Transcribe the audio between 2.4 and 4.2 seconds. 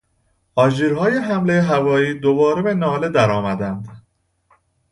به ناله درآمدند.